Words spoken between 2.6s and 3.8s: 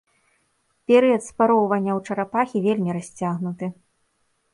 вельмі расцягнуты.